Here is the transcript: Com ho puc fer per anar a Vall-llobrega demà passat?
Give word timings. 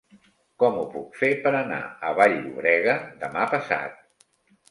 Com 0.61 0.77
ho 0.77 0.85
puc 0.93 1.17
fer 1.19 1.29
per 1.43 1.51
anar 1.59 1.81
a 2.09 2.13
Vall-llobrega 2.21 2.95
demà 3.25 3.43
passat? 3.53 4.03